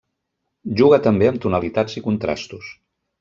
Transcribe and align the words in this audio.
Juga 0.79 0.99
també 1.07 1.29
amb 1.31 1.39
tonalitats 1.45 1.99
i 2.01 2.07
contrastos. 2.07 2.73